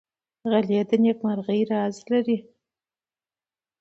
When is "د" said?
0.89-0.91